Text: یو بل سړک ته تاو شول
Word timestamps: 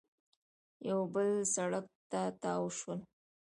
یو 0.89 0.99
بل 1.13 1.29
سړک 1.55 1.85
ته 2.11 2.21
تاو 2.41 2.65
شول 2.77 2.99